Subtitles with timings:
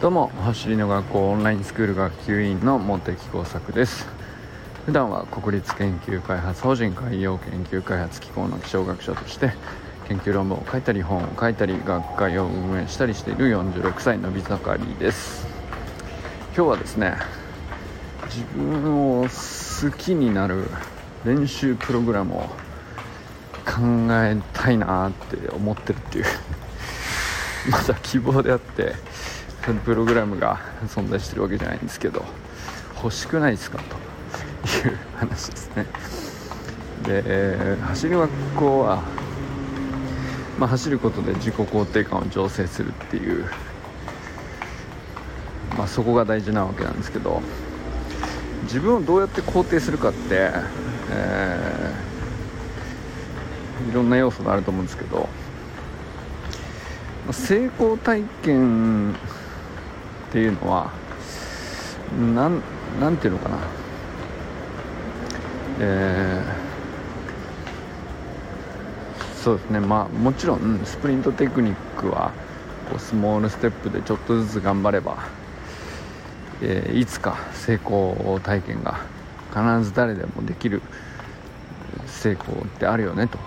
[0.00, 0.28] どうも。
[0.28, 4.06] 走りの学校オンラインスクール学級委員の茂木耕作です。
[4.86, 9.50] 普段は国立研究開発法人海洋研究開発機構の気象学者として
[10.06, 15.48] 研究論文を書いたり本を書いたり学会を運営したりしている46歳のび盛りです。
[16.54, 17.16] 今日はですね
[18.26, 20.68] 自分を好きになる
[21.24, 22.42] 練習プログラムを
[23.66, 26.24] 考えたいなって思ってるっていう。
[27.68, 28.94] まだ希望であって
[29.76, 32.24] プログラムが存在してるわけじゃないんですけど
[33.02, 35.86] 欲しくないですかという話ですね。
[37.04, 39.02] で走り学校は、
[40.58, 43.44] まあ、走ることで自己肯定感を醸成するっていう、
[45.76, 47.40] まあ、そこが大事なわけなんですけど
[48.64, 50.50] 自分をどうやって肯定するかって、
[51.10, 55.28] えー、いろんな要素があると思うんですけど
[57.30, 59.14] 成功体験
[60.28, 60.92] っていうのは
[62.34, 62.62] なん
[63.00, 63.58] なんていうのかな。
[65.80, 69.80] えー、そうですね。
[69.80, 72.32] まあもちろんスプリントテクニックは
[72.90, 75.18] こうスモールステップでちょっとずつ頑張れば、
[76.62, 79.00] えー、いつか成功体験が
[79.50, 80.82] 必ず誰でもできる
[82.06, 83.38] 成功ってあるよねと、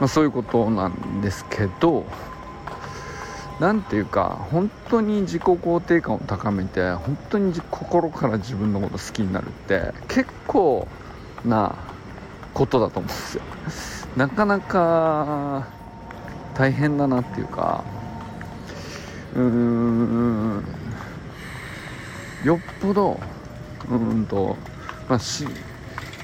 [0.00, 2.04] まあ、そういうことなんですけど
[3.60, 10.86] 何ていうか本当に自己肯定感を高めて本当に心から自分のこと好きになるって結構
[11.44, 11.74] な
[12.54, 13.42] ことだと思うんですよ。
[14.16, 15.66] なかなか
[16.54, 17.84] 大変だなっていうか
[19.34, 20.64] うーん
[22.44, 23.20] よっぽど
[23.90, 24.56] うんと
[25.08, 25.46] まあし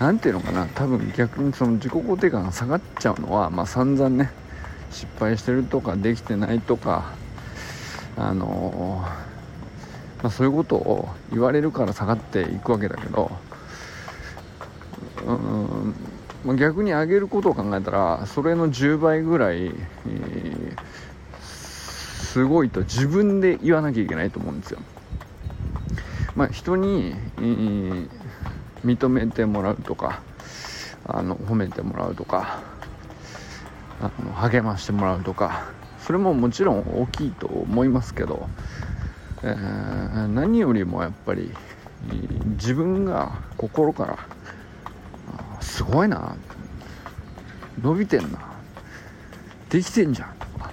[0.00, 4.30] なんていうのかな多分逆にその自己肯定感が下がっちゃうのはまあ散々ね
[4.90, 7.14] 失敗してるとかできてないとか
[8.16, 9.04] あの
[10.22, 13.30] まあ、そういうことを言われるから下がっていくわけだけど
[15.26, 15.94] うん
[16.46, 19.72] ま、逆に上げることを考えたらそれの10倍ぐらい、
[21.40, 24.78] すごいと自分で言わなきゃいけないと思うんですよ。
[26.36, 27.14] まあ、人に、
[28.84, 30.20] 認めてもらうとか
[31.04, 32.60] あの褒めてもらうとか
[34.00, 38.48] あの励ましてもらうとかそれももちろん大きいと思いますけど、
[39.42, 41.50] えー、何よりもやっぱり
[42.56, 44.18] 自分が心から
[45.60, 46.36] すごいな
[47.80, 48.38] 伸びてんな
[49.68, 50.70] できてんじゃんとか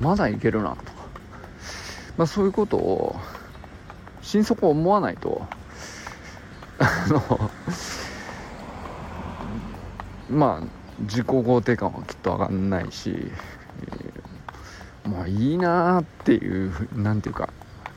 [0.00, 0.92] まだいけるなとか、
[2.16, 3.16] まあ、そういうことを
[4.22, 5.46] 心底思わないと
[6.78, 7.50] あの
[10.30, 13.14] まあ自己肯定感はきっと上がんないし、
[15.04, 17.48] まあいいなーっていう何ていうか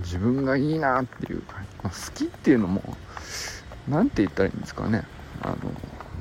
[0.00, 2.82] 自分がいいなっていうか、まあ、好きっていうのも
[3.88, 5.04] 何て言ったらいいんですかね。
[5.42, 5.56] あの、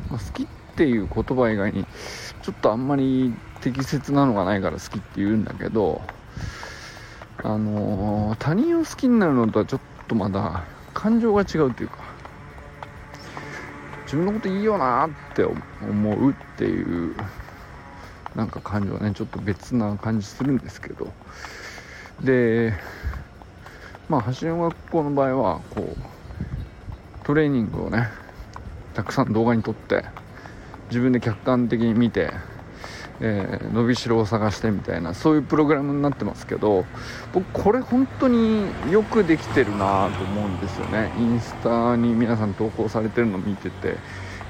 [0.09, 1.85] まあ、好きっていう言葉以外に
[2.41, 6.01] ちょっとあんまり適切なのがないから好きって言うんだけど
[7.43, 10.63] あの他人を好きになるのとはちょっとまだ
[10.93, 11.97] 感情が違うというか
[14.09, 17.15] 自分のこといいよなって思うっていう
[18.35, 21.13] なんか感情はねちょっと別な感じするんですけど。
[22.23, 22.73] で
[24.09, 26.05] まあ走りの学校の場合はこう
[27.23, 28.09] トレーニングをね
[28.95, 30.03] たくさん動画に撮って
[30.89, 32.31] 自分で客観的に見て
[33.21, 36.85] えー、伸びしろを探してみたいなそういうプログラムになってますけど
[37.33, 41.11] 僕これ本当によくできてるなと思うんですよね。
[41.17, 43.97] インスタに皆さん投稿されてるの見ててやっ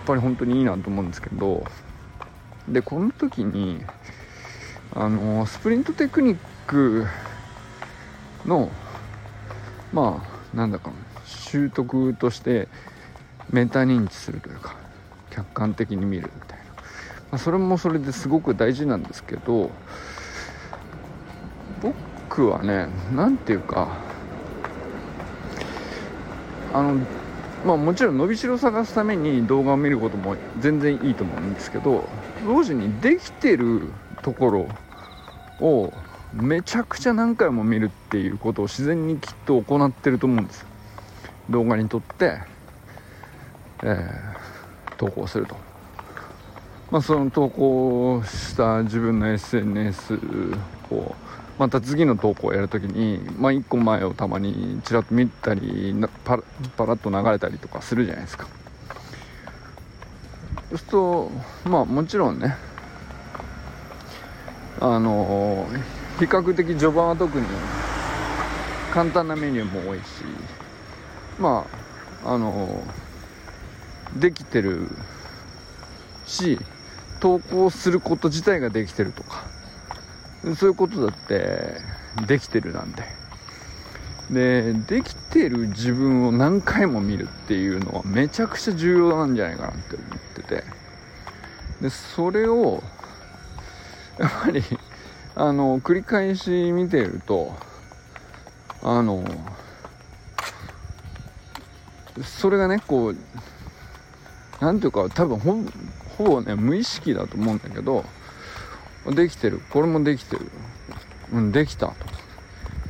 [0.05, 1.63] ぱり本当にいいなと思うんですけど
[2.67, 3.83] でこの時に
[4.93, 6.37] あのスプリントテクニッ
[6.67, 7.05] ク
[8.45, 8.69] の
[9.91, 10.91] まあなんだか
[11.25, 12.67] 習得として
[13.49, 14.75] メタ認知するというか
[15.31, 16.29] 客観的に見る。
[17.31, 19.69] まあ、それもそれですごく大事なんですけど
[21.81, 23.97] 僕はね何ていうか
[26.73, 26.95] あの
[27.65, 32.07] まあもちろん伸びしろを探すために動画を見ることも全然いいと思うんですけど
[32.45, 34.67] 同時にできてるところ
[35.59, 35.93] を
[36.33, 40.65] めちゃくちゃ何回も見るっていうことを自然にきっと行ってると思うんです。
[41.49, 42.39] 動画に撮って、
[43.81, 45.68] えー、投稿すると。
[46.91, 50.19] まあ、その投稿した自分の SNS
[50.91, 51.15] を
[51.59, 55.93] また次の投稿をやるときに、まあ、1個前をたまにちらっと見たり
[56.23, 56.43] パラ
[56.77, 58.47] パラッと流れたりとかするじゃないですか。
[60.69, 61.31] そうすると
[61.65, 62.55] まあもちろんね
[64.79, 65.67] あの
[66.19, 67.45] 比較的序盤は特に
[68.93, 70.03] 簡単なメニューも多いし
[71.39, 71.65] ま
[72.23, 72.83] ああの
[74.15, 74.87] できてる
[76.25, 76.57] し
[77.19, 79.43] 投稿すること自体ができてるとか。
[80.55, 81.75] そういうことだって
[82.25, 83.03] できてるなんで
[84.29, 90.63] でできてる自分を何回も見るっていうのはめちゃくちゃ重要なんじゃないかなって思ってて。
[91.81, 92.83] でそれを
[94.17, 94.61] やっぱり
[95.35, 97.55] あの繰り返し見てると
[98.83, 99.23] あの
[102.21, 103.17] それがねこう
[104.59, 105.65] 何ていうか多分ほん
[106.19, 108.03] ほぼね無意識だと思うんだけど
[109.05, 109.61] できてる。
[109.69, 110.51] これもできてる。
[111.31, 111.93] うんできた。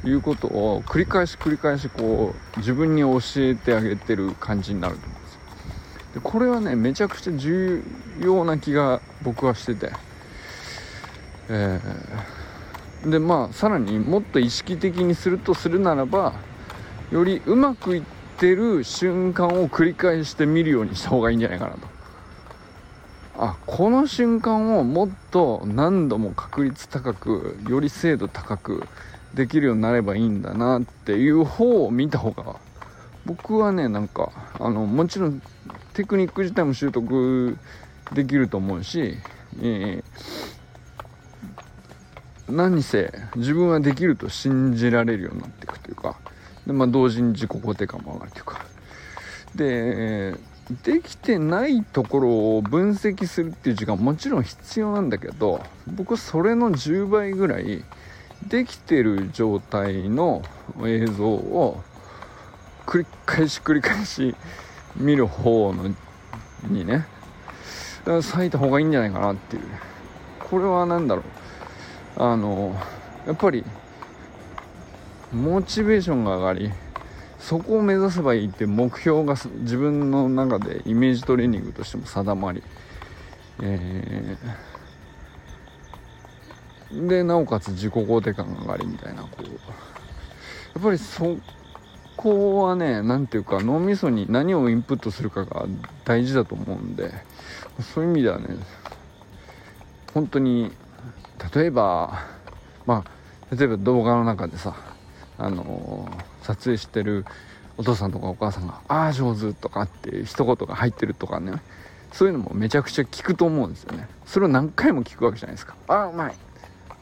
[0.01, 5.39] ということを繰り返し繰り返しこう自分に教えてあげてる感じになると思うんですよ。
[6.15, 7.83] でこれはねめちゃくちゃ重
[8.19, 9.91] 要な気が僕はしてて。
[11.49, 16.33] えー、でまあさらにもっと意識的にするとするならば
[17.11, 18.03] よりうまくいっ
[18.37, 21.88] てる瞬間を繰り返して見るようにした方がいいんじゃないかなと。
[23.41, 28.83] あこの瞬間をもっと何度も確率高くより精度高く
[29.33, 32.57] できるようになればいいんだなっていう方を見た方が
[33.25, 35.41] 僕はねなんかあのもちろん
[35.93, 37.57] テクニック自体も習得
[38.13, 39.15] できると思うし、
[39.61, 40.59] えー
[42.51, 46.17] 何せ自分はできると信じられるようになっていくというか
[46.65, 48.65] で、まあ、同時に自己肯定感も上がるというか。
[49.55, 50.35] で
[50.83, 57.83] できてないところを分析するっていう時間もちろん必要なんだけど僕それの10倍ぐらい
[58.47, 60.43] できてる状態の
[60.85, 61.81] 映像を
[62.85, 64.35] 繰り返し繰り返し
[64.95, 65.93] 見る方の
[66.67, 67.05] にね
[68.05, 69.63] 割いた方がいいんじゃないかなっていう。
[70.39, 71.21] これは何だろ
[72.17, 72.23] う。
[72.23, 72.75] あの
[73.27, 73.63] やっぱり
[75.31, 76.71] モチベーションが上がり
[77.39, 82.61] そこを目指せばいいって目標が自分の中でイメージトレーニングとしても定まり、
[83.61, 89.43] えー、でなおかつ自己肯定感が上がりみたいなこう。
[89.43, 91.37] やっぱりそ
[92.15, 95.65] こはね何ていうか脳みそに何をインプットするかが
[96.05, 97.11] 大事だと思うんで
[97.93, 98.47] そういう意味ではね
[100.13, 100.71] 本当に
[101.53, 102.25] 例えば
[102.85, 104.75] まあ例えば動画の中でさ
[105.37, 107.25] あのー、撮影してる
[107.77, 111.61] お父さんとかお母さんが「ああ上手」とかって一言が入ってるとかね
[112.11, 114.09] そういうのもめちゃくちゃ聞くと思うんですよね。
[114.25, 116.35] それを何回も聞くわけじゃないですか「ああうまい。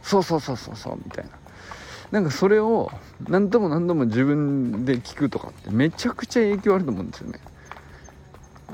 [0.04, 1.32] そうそうそうそうそう」みたいな。
[2.12, 2.92] なんかそれを
[3.28, 7.40] 何度も何度も自分で聞くとかってめちゃくちゃ影響あると思うんですよね。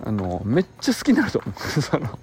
[0.04, 2.20] あのめっちゃ好きになると思うその。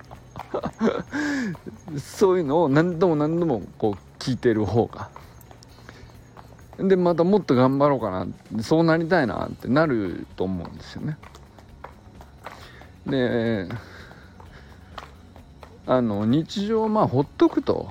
[1.99, 5.08] そういうのを何度も何度もこう聞いてる方が。
[6.88, 11.19] でまたもっと頑張ろうかなそうなりたいなってなると思うんですよね。
[13.06, 13.69] で
[15.87, 17.88] あの日常まあほっとくと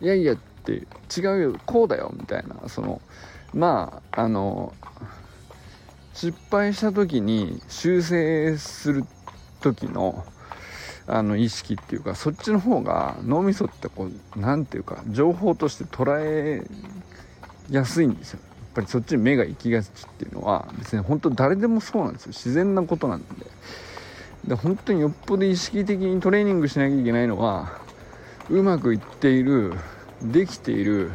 [0.00, 0.86] いやいやって
[1.16, 3.00] 違うよこうだよみたいなその
[3.54, 4.74] まああの
[6.14, 9.04] 失敗した時に修正する
[9.60, 10.24] 時の
[11.06, 16.64] あの意識っていうかそっちの方が脳みそってこう何ていうか情報として捉え
[17.70, 18.40] やすいんですよ。
[18.42, 22.32] やっぱりそっちに目が行きがちっていうのは別に本当誰でもそうなんですよ。
[22.32, 23.26] 自然なことなんで。
[24.46, 27.80] で本当によっぽど意識的にトレーニングしなきゃいけないのは
[28.48, 29.74] うまくいっている
[30.22, 31.12] できている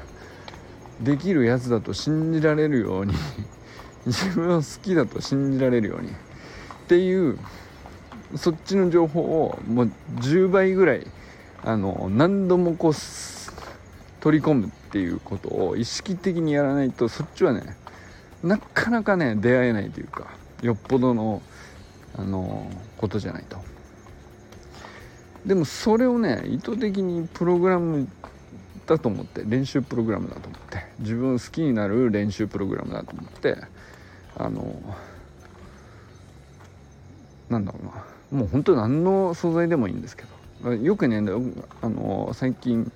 [1.02, 3.14] できるやつだと信じられるように
[4.06, 6.12] 自分を好きだと信じられるようにっ
[6.88, 7.38] ていう
[8.36, 11.08] そっちの情報をもう10倍ぐらい
[11.64, 12.94] あの何度もこう
[14.26, 17.62] 取り込むっていうことを意識的にやらないとそっちはね
[18.42, 20.32] なかなかね出会えないというか
[20.64, 21.44] よっぽどの
[22.18, 22.68] あの
[22.98, 23.60] ことじゃないと。
[25.46, 28.08] でもそれをね意図的にプログラム
[28.88, 33.58] だと思って練習プログラムだと思って自分を好きになる練習プログラムだと思って
[34.38, 34.96] あの
[37.48, 38.40] なんだろうな。
[38.40, 40.24] もう本当何の素材でもいいんですけ
[40.64, 40.74] ど。
[40.74, 41.18] よくね
[41.84, 42.92] あの最近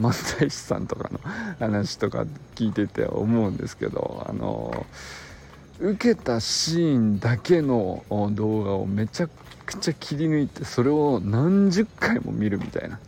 [0.00, 1.20] 漫才師さんとかの
[1.58, 4.86] 話とか聞いてて思うんですけどあの
[5.78, 9.28] 受けたシーンだけの動画をめちゃ
[9.66, 12.98] くちゃ切り抜いてそれを何十回も見るみたいな。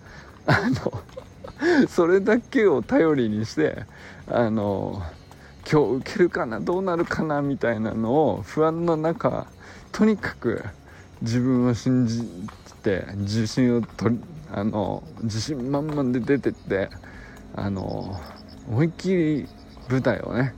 [0.47, 1.03] あの
[1.89, 3.85] それだけを頼りにして
[4.27, 5.03] あの
[5.71, 9.47] 今日受けるかなどうなるかなみたいなのを不安の中
[9.93, 10.65] とにかく
[11.23, 12.23] 自分を信じ
[12.83, 16.91] て自信を取りあの自信満々で出てって
[17.57, 18.21] あの
[18.69, 19.49] 思いっきり
[19.89, 20.55] 舞台をね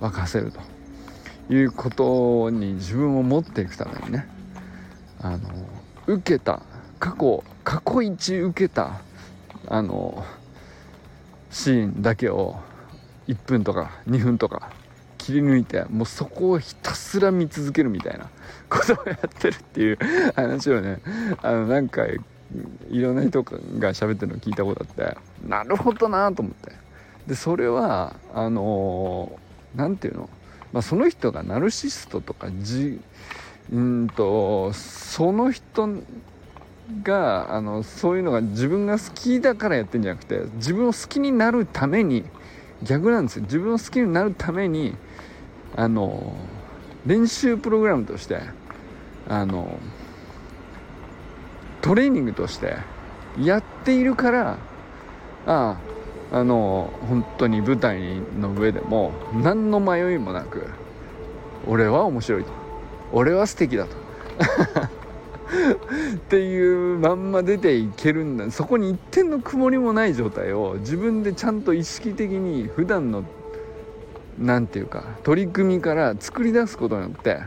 [0.00, 0.76] 沸かせると。
[1.48, 4.26] いうことに自分を持っていくためにね
[5.20, 5.38] あの
[6.06, 6.62] 受けた
[6.98, 9.00] 過去過去一受けた
[9.68, 10.24] あの
[11.50, 12.56] シーンだけを
[13.28, 14.70] 1分とか2分とか
[15.26, 18.28] 切り抜いてもうそこをひたすら見続けるみたいな。
[18.68, 19.98] ことをやってるっていう
[20.34, 21.00] 話をね
[21.40, 22.18] あの何回
[22.90, 23.52] いろんな人が
[23.92, 25.16] 喋ってるのを聞いたことあって
[25.46, 26.72] なるほどなと思って。
[27.28, 29.38] でそれはあの
[29.74, 30.30] 何て言うの、
[30.72, 33.00] まあ、その人がナルシストとかじ
[33.72, 35.88] うんとその人
[37.02, 42.24] があのそういうのが自分が好きだからやってんじゃなくて自分を好きになるために
[42.82, 43.42] 逆なんですよ。
[43.42, 44.94] 自分を好きになるために
[45.76, 46.34] あの
[47.04, 48.40] 練習プログラムとして
[49.28, 49.78] あの
[51.82, 52.76] トレーニングとして
[53.38, 54.56] やっているからあ
[55.46, 55.76] あ
[56.32, 60.66] あの本当に舞台の上でも何の迷いもなく
[61.66, 62.50] 俺は面白いと。
[63.12, 63.96] 俺は素敵だと。
[66.16, 68.50] っていうまんま出ていけるんだ。
[68.50, 73.24] そこに一点の曇りもない状態を自分でちゃんと意識的に普段の
[74.38, 77.40] 何て言うか取り組みから作り出すことによって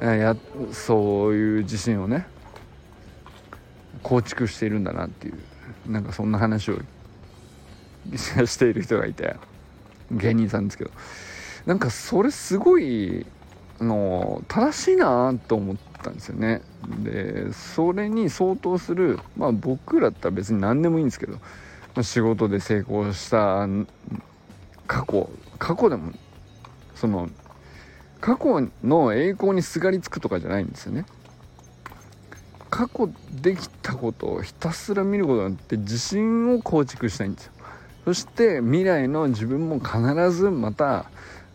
[0.00, 0.36] や
[0.72, 2.26] そういう自信をね
[4.02, 6.78] 構築しているんだなっていうなんかそんな話を
[8.16, 9.36] している人がいて
[10.10, 10.90] 芸人さんですけど。
[11.66, 13.24] なんかそれすごい
[13.80, 16.60] の正しいなと思ったんですよね。
[17.02, 21.38] でそれに相当するまあ僕らだったら別に何でもいいんですけど、
[22.02, 23.66] 仕事で成功した
[24.86, 26.12] 過去過去でも
[26.94, 27.28] その
[28.20, 31.04] 過去の栄光にすがりつくとかじゃないんですよね。
[32.70, 37.52] 過去できたことをひたすら見ることによって自信を構築したいんですよ。
[38.06, 41.06] そして未来の自分も必ずまた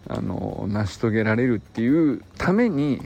[0.07, 3.01] あの成し遂げられるっていうために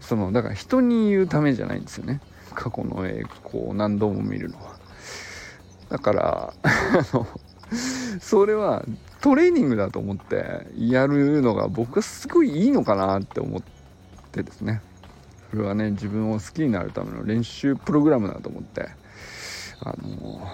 [0.00, 2.20] そのだから人に言うためじゃないんですよね。
[2.54, 4.76] 過去の栄光を何度も見るのは。
[5.88, 7.26] だから あの
[8.20, 8.84] それは
[9.20, 13.62] トレーニングだと思ってやるのが僕はすごいいいのかなって思っ
[14.32, 14.82] てですね。
[15.50, 18.88] それはね自分を好きになるための練習プログラムだと思って
[19.80, 20.46] あの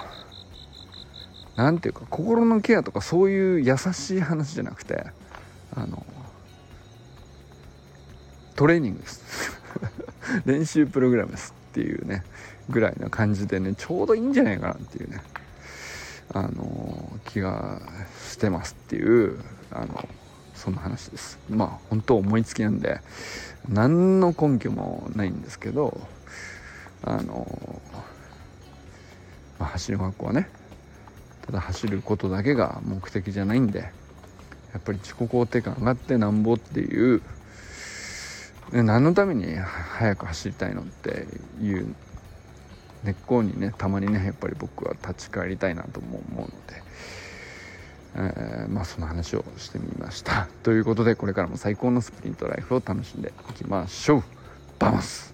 [1.57, 5.07] 何ていうか心のケアとかそういう優しい話じゃなくて
[5.75, 6.05] あの
[8.55, 9.61] トレーニングです。
[10.47, 12.23] 練習プログラムですっていうね
[12.69, 15.21] ぐらいな感じでねちょうどいいんじゃないかなっていうね。
[16.35, 17.81] あの気が
[18.31, 19.39] してますっていう
[19.71, 20.09] あの
[20.55, 21.39] そんな話です。
[21.51, 23.01] まあ本当思いつきなんで
[23.69, 26.01] 何の根拠もないんですけど
[27.05, 27.81] あの、
[29.59, 30.49] まあ、走る学校はね
[31.47, 33.81] ただ走ることだけが目的じゃないんで
[34.73, 37.23] やっぱり自己肯定感上がってなんぼっていう
[38.73, 41.27] 何のために速く走りたいのって
[41.61, 41.95] いう
[43.05, 46.83] 根っこにねたまにねやっぱり僕は立ち返りたいなとも思うので、
[48.17, 50.49] えー、まあその話をしてみました。
[50.63, 54.23] ということでこれからも最高のスプリントライフを楽しんでいきましょう。
[54.79, 55.32] バマス。